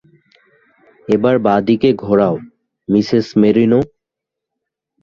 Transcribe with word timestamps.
এবার, 1.09 1.35
বাঁদিকে 1.39 1.89
ঘোরাও, 2.03 2.35
মিসেস 2.87 3.27
মেরিনো। 3.37 3.79